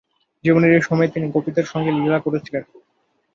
[0.43, 2.63] জীবনের এই সময়েই তিনি গোপীদের সঙ্গে লীলা করেছিলেন।